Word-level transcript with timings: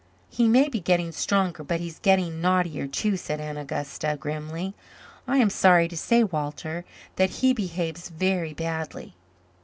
"He 0.31 0.47
may 0.47 0.67
be 0.67 0.79
getting 0.79 1.11
stronger 1.11 1.63
but 1.63 1.79
he's 1.79 1.99
getting 1.99 2.41
naughtier, 2.41 2.87
too," 2.87 3.17
said 3.17 3.39
Aunt 3.39 3.59
Augusta, 3.59 4.17
grimly. 4.19 4.73
"I 5.27 5.37
am 5.37 5.51
sorry 5.51 5.87
to 5.89 5.95
say, 5.95 6.23
Walter, 6.23 6.85
that 7.17 7.29
he 7.45 7.53
behaves 7.53 8.09
very 8.09 8.55
badly." 8.55 9.13